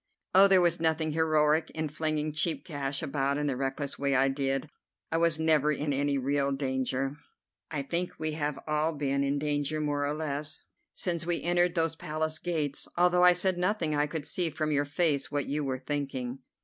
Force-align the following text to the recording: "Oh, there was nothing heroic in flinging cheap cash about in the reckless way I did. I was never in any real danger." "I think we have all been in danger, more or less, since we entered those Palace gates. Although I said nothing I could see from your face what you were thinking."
"Oh, 0.33 0.47
there 0.47 0.61
was 0.61 0.79
nothing 0.79 1.11
heroic 1.11 1.69
in 1.75 1.87
flinging 1.87 2.31
cheap 2.33 2.65
cash 2.65 3.03
about 3.03 3.37
in 3.37 3.45
the 3.45 3.55
reckless 3.55 3.99
way 3.99 4.15
I 4.15 4.29
did. 4.29 4.67
I 5.11 5.17
was 5.17 5.37
never 5.37 5.71
in 5.71 5.93
any 5.93 6.17
real 6.17 6.51
danger." 6.53 7.17
"I 7.69 7.83
think 7.83 8.13
we 8.17 8.31
have 8.31 8.57
all 8.65 8.93
been 8.93 9.23
in 9.23 9.37
danger, 9.37 9.79
more 9.79 10.07
or 10.07 10.15
less, 10.15 10.63
since 10.95 11.27
we 11.27 11.43
entered 11.43 11.75
those 11.75 11.95
Palace 11.95 12.39
gates. 12.39 12.87
Although 12.97 13.23
I 13.23 13.33
said 13.33 13.59
nothing 13.59 13.93
I 13.93 14.07
could 14.07 14.25
see 14.25 14.49
from 14.49 14.71
your 14.71 14.85
face 14.85 15.29
what 15.31 15.45
you 15.45 15.63
were 15.63 15.77
thinking." 15.77 16.39